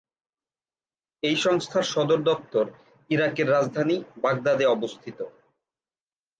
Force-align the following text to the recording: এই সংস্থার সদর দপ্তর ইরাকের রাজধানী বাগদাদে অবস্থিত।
এই 1.23 1.35
সংস্থার 1.35 1.85
সদর 1.93 2.19
দপ্তর 2.21 2.65
ইরাকের 3.09 3.47
রাজধানী 3.49 3.95
বাগদাদে 4.23 4.65
অবস্থিত। 4.67 5.19